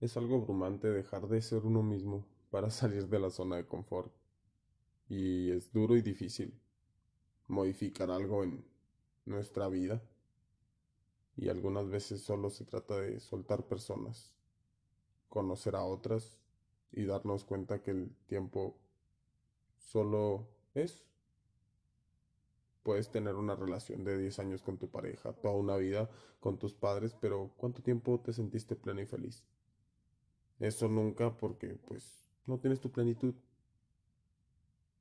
Es 0.00 0.16
algo 0.16 0.36
abrumante 0.36 0.88
dejar 0.88 1.28
de 1.28 1.40
ser 1.40 1.64
uno 1.64 1.82
mismo 1.82 2.26
para 2.50 2.70
salir 2.70 3.08
de 3.08 3.18
la 3.18 3.30
zona 3.30 3.56
de 3.56 3.66
confort. 3.66 4.12
Y 5.08 5.50
es 5.50 5.72
duro 5.72 5.96
y 5.96 6.02
difícil 6.02 6.52
modificar 7.48 8.10
algo 8.10 8.42
en 8.42 8.64
nuestra 9.26 9.68
vida. 9.68 10.02
Y 11.36 11.48
algunas 11.48 11.88
veces 11.88 12.22
solo 12.22 12.50
se 12.50 12.64
trata 12.64 12.96
de 13.00 13.20
soltar 13.20 13.66
personas, 13.66 14.32
conocer 15.28 15.74
a 15.74 15.84
otras 15.84 16.38
y 16.92 17.04
darnos 17.04 17.44
cuenta 17.44 17.82
que 17.82 17.90
el 17.90 18.14
tiempo 18.26 18.76
solo 19.76 20.48
es. 20.74 21.04
Puedes 22.82 23.10
tener 23.10 23.34
una 23.34 23.56
relación 23.56 24.04
de 24.04 24.18
10 24.18 24.38
años 24.38 24.62
con 24.62 24.78
tu 24.78 24.88
pareja, 24.88 25.32
toda 25.32 25.54
una 25.54 25.76
vida 25.76 26.10
con 26.40 26.58
tus 26.58 26.74
padres, 26.74 27.16
pero 27.18 27.50
¿cuánto 27.56 27.82
tiempo 27.82 28.20
te 28.20 28.32
sentiste 28.32 28.76
pleno 28.76 29.00
y 29.00 29.06
feliz? 29.06 29.42
Eso 30.58 30.88
nunca 30.88 31.36
porque 31.36 31.76
pues 31.86 32.24
no 32.46 32.58
tienes 32.58 32.80
tu 32.80 32.90
plenitud. 32.90 33.34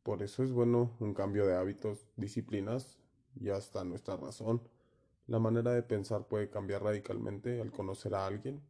Por 0.03 0.21
eso 0.21 0.43
es 0.43 0.51
bueno 0.51 0.95
un 0.99 1.13
cambio 1.13 1.45
de 1.45 1.55
hábitos, 1.55 2.07
disciplinas 2.17 2.99
y 3.39 3.49
hasta 3.49 3.83
nuestra 3.83 4.17
razón. 4.17 4.61
La 5.27 5.39
manera 5.39 5.71
de 5.71 5.83
pensar 5.83 6.27
puede 6.27 6.49
cambiar 6.49 6.83
radicalmente 6.83 7.61
al 7.61 7.71
conocer 7.71 8.13
a 8.13 8.25
alguien 8.25 8.61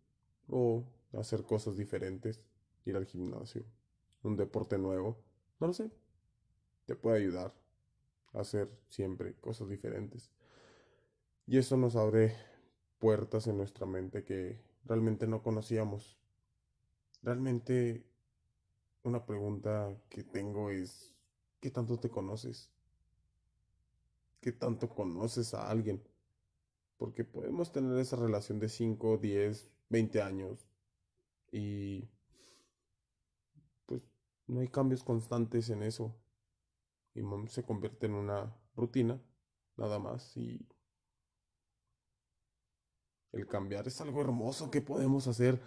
o 0.48 0.84
hacer 1.14 1.44
cosas 1.44 1.76
diferentes, 1.78 2.42
ir 2.86 2.96
al 2.96 3.06
gimnasio, 3.06 3.64
un 4.22 4.38
deporte 4.38 4.78
nuevo, 4.78 5.18
no 5.60 5.68
lo 5.68 5.74
sé, 5.74 5.90
te 6.86 6.96
puede 6.96 7.18
ayudar 7.18 7.54
a 8.34 8.42
hacer 8.42 8.70
siempre 8.90 9.34
cosas 9.36 9.70
diferentes. 9.70 10.32
Y 11.48 11.58
eso 11.58 11.78
nos 11.78 11.96
abre 11.96 12.36
puertas 13.00 13.48
en 13.48 13.58
nuestra 13.58 13.86
mente 13.86 14.24
que 14.24 14.60
realmente 14.86 15.28
no 15.28 15.42
conocíamos. 15.42 16.18
Realmente 17.24 18.06
una 19.04 19.26
pregunta 19.26 19.98
que 20.10 20.24
tengo 20.24 20.70
es, 20.70 21.14
¿qué 21.62 21.72
tanto 21.72 21.98
te 21.98 22.10
conoces? 22.10 22.70
¿Qué 24.42 24.52
tanto 24.52 24.90
conoces 24.90 25.54
a 25.54 25.70
alguien? 25.70 26.04
Porque 26.98 27.24
podemos 27.24 27.72
tener 27.72 27.98
esa 27.98 28.18
relación 28.18 28.60
de 28.60 28.68
5, 28.68 29.18
10, 29.18 29.68
20 29.88 30.22
años 30.22 30.68
y 31.50 32.10
pues 33.86 34.02
no 34.48 34.60
hay 34.60 34.68
cambios 34.68 35.04
constantes 35.04 35.70
en 35.70 35.84
eso. 35.84 36.14
Y 37.16 37.22
se 37.48 37.64
convierte 37.64 38.08
en 38.08 38.16
una 38.16 38.54
rutina, 38.76 39.22
nada 39.78 39.98
más. 40.00 40.36
Y 40.36 40.68
el 43.32 43.48
cambiar 43.48 43.88
es 43.88 44.02
algo 44.02 44.22
hermoso 44.22 44.72
que 44.72 44.82
podemos 44.82 45.28
hacer. 45.28 45.62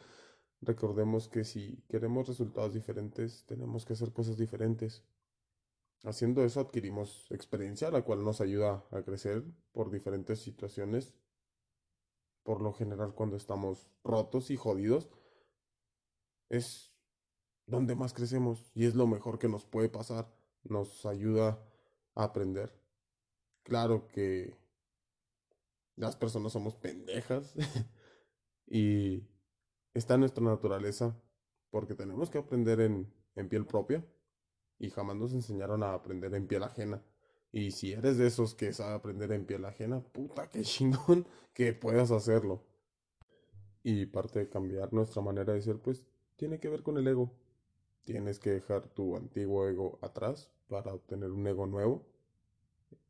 Recordemos 0.67 1.28
que 1.28 1.45
si 1.45 1.81
queremos 1.89 2.27
resultados 2.27 2.75
diferentes, 2.75 3.45
tenemos 3.47 3.84
que 3.84 3.92
hacer 3.92 4.12
cosas 4.12 4.36
diferentes. 4.36 5.05
Haciendo 6.03 6.45
eso 6.45 6.58
adquirimos 6.58 7.31
experiencia, 7.31 7.89
la 7.92 8.03
cual 8.03 8.25
nos 8.25 8.41
ayuda 8.41 8.84
a 8.91 9.03
crecer 9.03 9.45
por 9.70 9.92
diferentes 9.92 10.41
situaciones. 10.41 11.14
Por 12.42 12.62
lo 12.62 12.73
general, 12.73 13.14
cuando 13.14 13.36
estamos 13.36 13.89
rotos 14.03 14.50
y 14.50 14.56
jodidos, 14.56 15.08
es 16.48 16.92
donde 17.67 17.95
más 17.95 18.12
crecemos 18.12 18.73
y 18.75 18.86
es 18.86 18.97
lo 18.97 19.06
mejor 19.06 19.39
que 19.39 19.48
nos 19.48 19.64
puede 19.64 19.89
pasar. 19.89 20.34
Nos 20.64 21.06
ayuda 21.06 21.64
a 22.17 22.25
aprender. 22.25 22.77
Claro 23.62 24.08
que 24.08 24.56
las 25.95 26.17
personas 26.17 26.53
somos 26.53 26.75
pendejas 26.75 27.55
y 28.67 29.36
está 29.98 30.16
nuestra 30.16 30.44
naturaleza 30.44 31.16
porque 31.70 31.94
tenemos 31.94 32.30
que 32.30 32.39
aprender 32.39 32.80
en, 32.80 33.12
en 33.34 33.48
piel 33.48 33.66
propia 33.66 34.05
y 34.78 34.91
jamás 34.91 35.16
nos 35.16 35.33
enseñaron 35.33 35.83
a 35.83 35.94
aprender 35.94 36.34
en 36.34 36.47
piel 36.47 36.62
ajena. 36.62 37.02
Y 37.52 37.70
si 37.70 37.92
eres 37.92 38.18
de 38.18 38.27
esos 38.27 38.55
que 38.55 38.73
sabe 38.73 38.95
aprender 38.95 39.33
en 39.33 39.46
piel 39.46 39.64
ajena, 39.64 40.01
puta, 40.01 40.51
qué 40.51 40.62
chingón 40.62 41.27
que 41.52 41.73
puedas 41.73 42.11
hacerlo. 42.11 42.62
Y 43.83 44.07
parte 44.07 44.40
de 44.40 44.48
cambiar 44.48 44.92
nuestra 44.92 45.23
manera 45.23 45.52
de 45.52 45.62
ser, 45.62 45.79
pues 45.79 46.02
tiene 46.36 46.58
que 46.58 46.68
ver 46.68 46.83
con 46.83 46.98
el 46.98 47.07
ego. 47.08 47.33
Tienes 48.05 48.39
que 48.39 48.51
dejar 48.51 48.89
tu 48.89 49.17
antiguo 49.17 49.67
ego 49.67 49.98
atrás 50.02 50.51
para 50.68 50.92
obtener 50.92 51.30
un 51.30 51.46
ego 51.46 51.67
nuevo. 51.67 52.05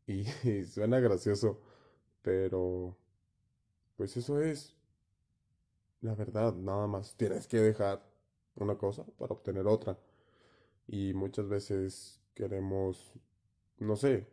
Y, 0.07 0.25
suena 0.67 1.01
gracioso, 1.01 1.61
pero 2.23 2.97
pues 3.97 4.17
eso 4.17 4.41
es 4.41 4.76
la 6.07 6.15
verdad, 6.15 6.55
nada 6.55 6.87
más. 6.87 7.17
Tienes 7.17 7.47
que 7.49 7.59
dejar 7.59 8.03
una 8.55 8.79
cosa 8.79 9.05
para 9.19 9.35
obtener 9.35 9.67
otra. 9.67 9.99
Y 10.87 11.13
muchas 11.15 11.49
veces 11.49 12.21
queremos, 12.35 13.13
no 13.79 13.97
sé, 13.97 14.29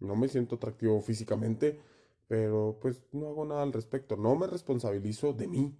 no 0.00 0.16
me 0.16 0.28
siento 0.28 0.56
atractivo 0.56 1.00
físicamente, 1.00 1.80
pero 2.28 2.78
pues 2.80 3.00
no 3.12 3.28
hago 3.28 3.44
nada 3.46 3.62
al 3.62 3.72
respecto. 3.72 4.16
No 4.16 4.34
me 4.36 4.48
responsabilizo 4.48 5.32
de 5.32 5.46
mí, 5.46 5.78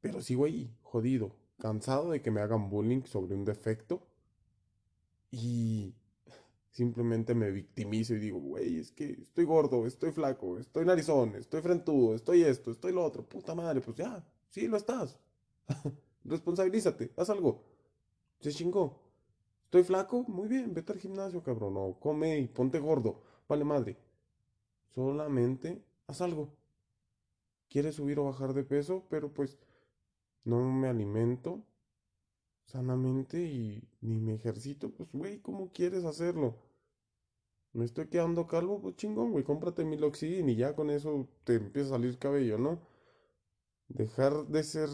pero 0.00 0.22
sigo 0.22 0.44
ahí, 0.44 0.72
jodido, 0.82 1.34
cansado 1.58 2.10
de 2.12 2.22
que 2.22 2.30
me 2.30 2.40
hagan 2.40 2.70
bullying 2.70 3.02
sobre 3.02 3.34
un 3.34 3.44
defecto 3.44 4.06
y 5.30 5.94
simplemente 6.70 7.34
me 7.34 7.50
victimizo 7.50 8.14
y 8.14 8.18
digo, 8.20 8.38
güey, 8.38 8.78
es 8.78 8.92
que 8.92 9.10
estoy 9.12 9.44
gordo, 9.44 9.86
estoy 9.86 10.12
flaco, 10.12 10.58
estoy 10.58 10.84
narizón, 10.84 11.34
estoy 11.34 11.62
frentudo, 11.62 12.14
estoy 12.14 12.42
esto, 12.44 12.70
estoy 12.70 12.92
lo 12.92 13.04
otro, 13.04 13.28
puta 13.28 13.54
madre, 13.54 13.80
pues 13.80 13.96
ya, 13.96 14.24
sí 14.52 14.68
lo 14.68 14.76
estás. 14.76 15.18
Responsabilízate, 16.24 17.12
haz 17.16 17.30
algo. 17.30 17.64
Se 18.40 18.52
chingó. 18.52 19.00
Estoy 19.64 19.82
flaco, 19.84 20.24
muy 20.28 20.48
bien, 20.48 20.74
vete 20.74 20.92
al 20.92 21.00
gimnasio, 21.00 21.42
cabrón, 21.42 21.74
no, 21.74 21.96
come 21.98 22.38
y 22.38 22.46
ponte 22.46 22.78
gordo, 22.78 23.22
vale 23.48 23.64
madre. 23.64 23.96
Solamente 24.94 25.82
haz 26.06 26.20
algo. 26.20 26.50
Quieres 27.70 27.94
subir 27.94 28.18
o 28.18 28.24
bajar 28.24 28.52
de 28.52 28.64
peso, 28.64 29.06
pero 29.08 29.32
pues 29.32 29.58
no 30.44 30.70
me 30.70 30.88
alimento 30.88 31.64
sanamente 32.66 33.42
y 33.42 33.82
ni 34.02 34.20
me 34.20 34.34
ejercito, 34.34 34.90
pues, 34.90 35.08
güey, 35.12 35.38
¿cómo 35.40 35.72
quieres 35.72 36.04
hacerlo? 36.04 36.56
Me 37.72 37.86
estoy 37.86 38.08
quedando 38.08 38.46
calvo, 38.46 38.82
pues 38.82 38.96
chingón, 38.96 39.32
güey, 39.32 39.44
cómprate 39.44 39.84
miloxidil 39.84 40.50
y 40.50 40.56
ya 40.56 40.74
con 40.74 40.90
eso 40.90 41.26
te 41.44 41.54
empieza 41.54 41.88
a 41.88 41.92
salir 41.92 42.18
cabello, 42.18 42.58
¿no? 42.58 42.91
Dejar 43.88 44.46
de 44.48 44.64
ser 44.64 44.88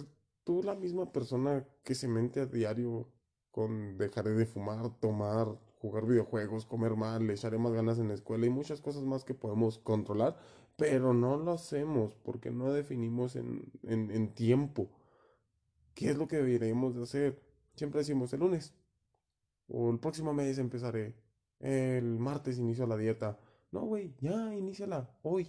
tú 0.44 0.62
la 0.62 0.74
misma 0.74 1.12
persona 1.12 1.66
que 1.84 1.94
se 1.94 2.08
mente 2.08 2.40
a 2.40 2.46
diario 2.46 3.08
con 3.50 3.96
dejaré 3.98 4.32
de 4.32 4.46
fumar, 4.46 4.98
tomar, 5.00 5.58
jugar 5.80 6.06
videojuegos, 6.06 6.66
comer 6.66 6.96
mal, 6.96 7.26
le 7.26 7.34
echaré 7.34 7.58
más 7.58 7.72
ganas 7.72 7.98
en 7.98 8.08
la 8.08 8.14
escuela 8.14 8.46
y 8.46 8.50
muchas 8.50 8.80
cosas 8.80 9.04
más 9.04 9.24
que 9.24 9.34
podemos 9.34 9.78
controlar, 9.78 10.36
pero 10.76 11.12
no 11.14 11.36
lo 11.36 11.52
hacemos 11.52 12.14
porque 12.16 12.50
no 12.50 12.72
definimos 12.72 13.36
en, 13.36 13.70
en, 13.84 14.10
en 14.10 14.34
tiempo 14.34 14.90
qué 15.94 16.10
es 16.10 16.16
lo 16.16 16.28
que 16.28 16.36
deberíamos 16.36 16.94
de 16.94 17.02
hacer. 17.02 17.42
Siempre 17.74 18.00
decimos 18.00 18.32
el 18.32 18.40
lunes 18.40 18.74
o 19.68 19.90
el 19.90 19.98
próximo 20.00 20.32
mes 20.32 20.58
empezaré, 20.58 21.14
el 21.60 22.18
martes 22.18 22.58
inicio 22.58 22.86
la 22.86 22.96
dieta. 22.96 23.38
No, 23.70 23.82
güey, 23.82 24.14
ya, 24.20 24.54
iníciala 24.54 25.10
hoy. 25.22 25.48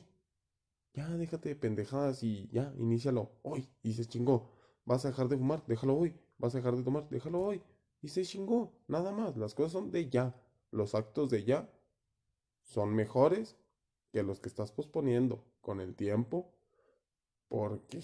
Ya, 0.94 1.08
déjate 1.18 1.50
de 1.50 1.56
pendejadas 1.56 2.24
y 2.24 2.48
ya, 2.52 2.74
inícialo 2.78 3.32
hoy. 3.44 3.70
Y 3.84 3.94
se 3.94 4.06
chingó. 4.06 4.50
Vas 4.86 5.06
a 5.06 5.10
dejar 5.10 5.28
de 5.28 5.38
fumar, 5.38 5.64
déjalo 5.68 5.96
hoy. 5.96 6.16
Vas 6.38 6.56
a 6.56 6.58
dejar 6.58 6.76
de 6.76 6.84
tomar, 6.84 7.08
déjalo 7.10 7.42
hoy. 7.42 7.62
Y 8.02 8.10
se 8.10 8.24
chingó. 8.24 8.74
Nada 8.88 9.12
más. 9.12 9.38
Las 9.38 9.54
cosas 9.54 9.74
son 9.74 9.92
de 9.92 10.10
ya. 10.10 10.36
Los 10.72 10.96
actos 10.96 11.30
de 11.30 11.44
ya 11.44 11.72
son 12.62 12.94
mejores 12.94 13.58
que 14.12 14.24
los 14.24 14.40
que 14.40 14.50
estás 14.50 14.72
posponiendo 14.72 15.46
con 15.62 15.80
el 15.80 15.96
tiempo. 15.96 16.54
Porque 17.48 18.04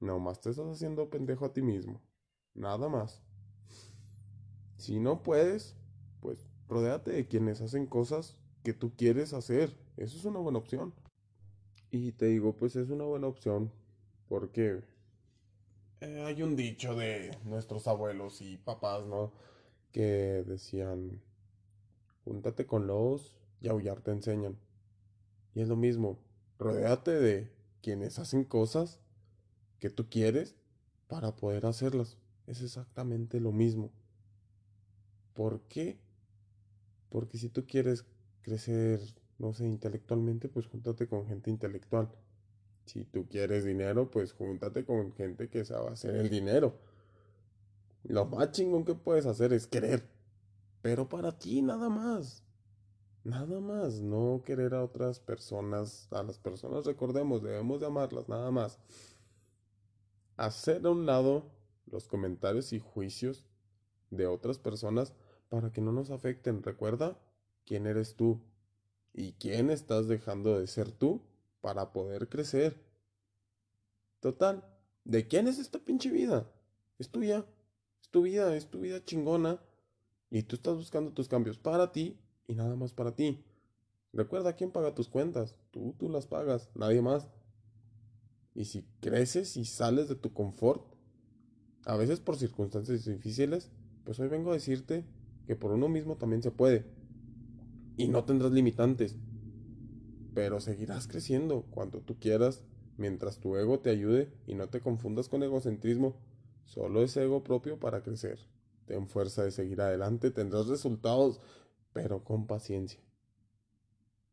nomás 0.00 0.40
te 0.40 0.50
estás 0.50 0.66
haciendo 0.66 1.10
pendejo 1.10 1.44
a 1.44 1.52
ti 1.52 1.62
mismo. 1.62 2.00
Nada 2.54 2.88
más. 2.88 3.22
Si 4.78 5.00
no 5.00 5.22
puedes, 5.22 5.76
pues 6.20 6.38
rodéate 6.68 7.12
de 7.12 7.26
quienes 7.26 7.60
hacen 7.60 7.86
cosas 7.86 8.36
que 8.62 8.74
tú 8.74 8.94
quieres 8.96 9.32
hacer. 9.32 9.76
Eso 9.96 10.16
es 10.16 10.24
una 10.24 10.40
buena 10.40 10.58
opción. 10.58 10.94
Y 11.90 12.12
te 12.12 12.26
digo, 12.26 12.56
pues 12.56 12.76
es 12.76 12.90
una 12.90 13.04
buena 13.04 13.26
opción 13.26 13.72
porque 14.28 14.82
eh, 16.00 16.24
hay 16.24 16.42
un 16.42 16.56
dicho 16.56 16.94
de 16.94 17.36
nuestros 17.44 17.86
abuelos 17.86 18.42
y 18.42 18.58
papás, 18.58 19.06
¿no? 19.06 19.32
Que 19.92 20.44
decían, 20.46 21.22
júntate 22.24 22.66
con 22.66 22.86
los 22.86 23.36
y 23.60 23.68
aullar 23.68 24.02
te 24.02 24.10
enseñan. 24.10 24.58
Y 25.54 25.62
es 25.62 25.68
lo 25.68 25.76
mismo, 25.76 26.18
rodéate 26.58 27.12
de 27.12 27.50
quienes 27.80 28.18
hacen 28.18 28.44
cosas 28.44 29.00
que 29.78 29.88
tú 29.88 30.08
quieres 30.10 30.56
para 31.08 31.34
poder 31.34 31.64
hacerlas. 31.64 32.18
Es 32.46 32.60
exactamente 32.62 33.40
lo 33.40 33.52
mismo. 33.52 33.90
¿Por 35.32 35.62
qué? 35.62 35.98
Porque 37.08 37.38
si 37.38 37.48
tú 37.48 37.66
quieres 37.66 38.04
crecer 38.42 39.00
no 39.38 39.52
sé, 39.52 39.66
intelectualmente, 39.66 40.48
pues 40.48 40.66
júntate 40.66 41.06
con 41.06 41.26
gente 41.26 41.50
intelectual. 41.50 42.08
Si 42.86 43.04
tú 43.04 43.26
quieres 43.28 43.64
dinero, 43.64 44.10
pues 44.10 44.32
júntate 44.32 44.84
con 44.84 45.12
gente 45.12 45.48
que 45.48 45.64
sabe 45.64 45.90
hacer 45.90 46.16
el 46.16 46.30
dinero. 46.30 46.78
Lo 48.04 48.24
más 48.26 48.52
chingón 48.52 48.84
que 48.84 48.94
puedes 48.94 49.26
hacer 49.26 49.52
es 49.52 49.66
querer. 49.66 50.08
Pero 50.82 51.08
para 51.08 51.36
ti 51.36 51.62
nada 51.62 51.88
más. 51.88 52.44
Nada 53.24 53.60
más. 53.60 54.00
No 54.00 54.42
querer 54.44 54.74
a 54.74 54.84
otras 54.84 55.18
personas. 55.18 56.06
A 56.12 56.22
las 56.22 56.38
personas 56.38 56.86
recordemos, 56.86 57.42
debemos 57.42 57.80
de 57.80 57.86
amarlas, 57.86 58.28
nada 58.28 58.52
más. 58.52 58.78
Hacer 60.36 60.86
a 60.86 60.90
un 60.90 61.06
lado 61.06 61.50
los 61.86 62.06
comentarios 62.06 62.72
y 62.72 62.78
juicios 62.78 63.44
de 64.10 64.26
otras 64.26 64.58
personas 64.58 65.12
para 65.48 65.72
que 65.72 65.80
no 65.80 65.90
nos 65.90 66.10
afecten. 66.10 66.62
Recuerda 66.62 67.18
quién 67.64 67.86
eres 67.86 68.14
tú 68.14 68.40
y 69.16 69.32
quién 69.32 69.70
estás 69.70 70.08
dejando 70.08 70.60
de 70.60 70.66
ser 70.66 70.92
tú 70.92 71.22
para 71.62 71.92
poder 71.92 72.28
crecer. 72.28 72.78
Total, 74.20 74.62
¿de 75.04 75.26
quién 75.26 75.48
es 75.48 75.58
esta 75.58 75.78
pinche 75.78 76.10
vida? 76.10 76.52
Es 76.98 77.08
tuya, 77.08 77.46
es 78.00 78.10
tu 78.10 78.22
vida, 78.22 78.54
es 78.54 78.68
tu 78.68 78.80
vida 78.80 79.02
chingona. 79.02 79.58
Y 80.28 80.42
tú 80.42 80.56
estás 80.56 80.76
buscando 80.76 81.12
tus 81.12 81.28
cambios 81.28 81.56
para 81.56 81.92
ti 81.92 82.20
y 82.46 82.54
nada 82.54 82.76
más 82.76 82.92
para 82.92 83.14
ti. 83.16 83.42
Recuerda 84.12 84.54
quién 84.54 84.70
paga 84.70 84.94
tus 84.94 85.08
cuentas. 85.08 85.56
Tú, 85.70 85.94
tú 85.98 86.10
las 86.10 86.26
pagas, 86.26 86.68
nadie 86.74 87.00
más. 87.00 87.26
Y 88.54 88.66
si 88.66 88.82
creces 89.00 89.56
y 89.56 89.64
sales 89.64 90.08
de 90.10 90.16
tu 90.16 90.34
confort, 90.34 90.84
a 91.86 91.96
veces 91.96 92.20
por 92.20 92.36
circunstancias 92.36 93.06
difíciles, 93.06 93.70
pues 94.04 94.20
hoy 94.20 94.28
vengo 94.28 94.50
a 94.50 94.54
decirte 94.54 95.06
que 95.46 95.56
por 95.56 95.72
uno 95.72 95.88
mismo 95.88 96.16
también 96.16 96.42
se 96.42 96.50
puede. 96.50 96.84
Y 97.96 98.08
no 98.08 98.24
tendrás 98.24 98.52
limitantes. 98.52 99.16
Pero 100.34 100.60
seguirás 100.60 101.06
creciendo 101.08 101.62
cuando 101.70 102.00
tú 102.00 102.18
quieras, 102.18 102.64
mientras 102.96 103.40
tu 103.40 103.56
ego 103.56 103.80
te 103.80 103.90
ayude 103.90 104.32
y 104.46 104.54
no 104.54 104.68
te 104.68 104.80
confundas 104.80 105.28
con 105.28 105.42
egocentrismo. 105.42 106.16
Solo 106.64 107.02
es 107.02 107.16
ego 107.16 107.42
propio 107.42 107.78
para 107.78 108.02
crecer. 108.02 108.38
Ten 108.86 109.08
fuerza 109.08 109.44
de 109.44 109.50
seguir 109.50 109.80
adelante, 109.80 110.30
tendrás 110.30 110.66
resultados, 110.66 111.40
pero 111.92 112.22
con 112.22 112.46
paciencia. 112.46 113.00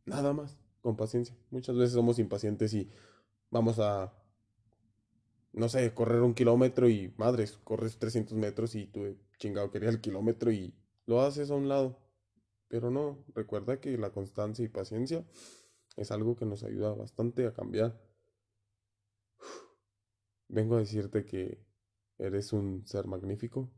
Nada 0.05 0.33
más, 0.33 0.57
con 0.81 0.95
paciencia. 0.95 1.35
Muchas 1.49 1.75
veces 1.75 1.93
somos 1.93 2.19
impacientes 2.19 2.73
y 2.73 2.89
vamos 3.49 3.79
a, 3.79 4.13
no 5.53 5.69
sé, 5.69 5.93
correr 5.93 6.21
un 6.21 6.33
kilómetro 6.33 6.89
y 6.89 7.13
madres, 7.17 7.57
corres 7.63 7.97
300 7.97 8.37
metros 8.37 8.75
y 8.75 8.87
tú 8.87 9.15
chingado 9.37 9.71
quería 9.71 9.89
el 9.89 10.01
kilómetro 10.01 10.51
y 10.51 10.73
lo 11.05 11.21
haces 11.21 11.49
a 11.51 11.55
un 11.55 11.69
lado. 11.69 12.02
Pero 12.73 12.89
no, 12.89 13.23
recuerda 13.35 13.79
que 13.79 13.95
la 13.99 14.09
constancia 14.09 14.65
y 14.65 14.67
paciencia 14.67 15.23
es 15.95 16.09
algo 16.09 16.35
que 16.35 16.47
nos 16.47 16.63
ayuda 16.63 16.95
bastante 16.95 17.45
a 17.45 17.53
cambiar. 17.53 18.01
Vengo 20.47 20.77
a 20.77 20.79
decirte 20.79 21.23
que 21.23 21.63
eres 22.17 22.51
un 22.51 22.83
ser 22.87 23.05
magnífico. 23.05 23.71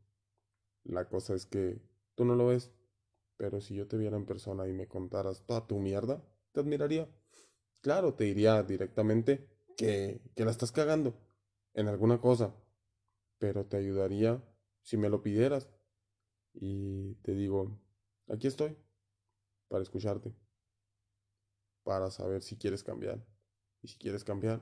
La 0.85 1.09
cosa 1.09 1.35
es 1.35 1.45
que 1.45 1.81
tú 2.15 2.23
no 2.23 2.35
lo 2.35 2.47
ves, 2.47 2.71
pero 3.35 3.59
si 3.59 3.75
yo 3.75 3.85
te 3.85 3.97
viera 3.97 4.15
en 4.15 4.25
persona 4.25 4.65
y 4.65 4.71
me 4.71 4.87
contaras 4.87 5.45
toda 5.45 5.67
tu 5.67 5.77
mierda, 5.77 6.23
te 6.53 6.61
admiraría. 6.61 7.13
Claro, 7.81 8.13
te 8.13 8.23
diría 8.23 8.63
directamente 8.63 9.45
que, 9.75 10.21
que 10.37 10.45
la 10.45 10.51
estás 10.51 10.71
cagando 10.71 11.19
en 11.73 11.89
alguna 11.89 12.21
cosa, 12.21 12.55
pero 13.39 13.65
te 13.65 13.75
ayudaría 13.75 14.41
si 14.83 14.95
me 14.95 15.09
lo 15.09 15.21
pidieras. 15.21 15.69
Y 16.53 17.15
te 17.15 17.33
digo, 17.35 17.77
aquí 18.29 18.47
estoy, 18.47 18.77
para 19.75 19.83
escucharte, 19.83 20.33
para 21.83 22.09
saber 22.09 22.41
si 22.41 22.55
quieres 22.55 22.81
cambiar. 22.81 23.21
Y 23.81 23.89
si 23.89 23.97
quieres 23.97 24.23
cambiar, 24.23 24.61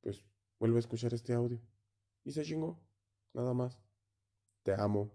pues 0.00 0.24
vuelve 0.58 0.78
a 0.78 0.80
escuchar 0.80 1.12
este 1.12 1.34
audio. 1.34 1.60
Y 2.24 2.32
se 2.32 2.42
chingó, 2.42 2.80
nada 3.34 3.52
más. 3.52 3.78
Te 4.62 4.72
amo 4.72 5.12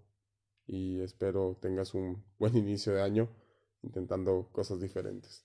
y 0.68 1.00
espero 1.02 1.58
tengas 1.60 1.96
un 1.96 2.24
buen 2.38 2.56
inicio 2.56 2.94
de 2.94 3.02
año 3.02 3.36
intentando 3.82 4.48
cosas 4.52 4.80
diferentes. 4.80 5.44